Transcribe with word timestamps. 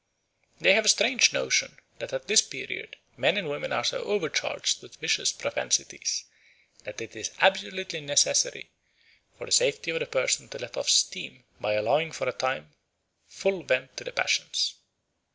"They 0.59 0.73
have 0.73 0.85
a 0.85 0.89
strange 0.89 1.31
notion 1.31 1.77
that 1.99 2.11
at 2.11 2.25
this 2.25 2.41
period, 2.41 2.95
men 3.17 3.37
and 3.37 3.47
women 3.47 3.71
are 3.71 3.83
so 3.83 4.01
overcharged 4.01 4.81
with 4.81 4.95
vicious 4.95 5.31
propensities, 5.31 6.25
that 6.85 6.99
it 7.01 7.15
is 7.15 7.29
absolutely 7.39 8.01
necessary 8.01 8.71
for 9.37 9.45
the 9.45 9.51
safety 9.51 9.91
of 9.91 9.99
the 9.99 10.07
person 10.07 10.49
to 10.49 10.57
let 10.57 10.75
off 10.75 10.89
steam 10.89 11.43
by 11.59 11.73
allowing 11.73 12.11
for 12.11 12.27
a 12.27 12.31
time 12.33 12.71
full 13.27 13.61
vent 13.61 13.95
to 13.97 14.03
the 14.03 14.11
passions." 14.11 14.73